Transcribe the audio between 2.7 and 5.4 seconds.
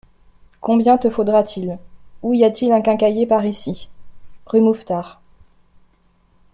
un quincaillier par ici? Rue Mouffetard.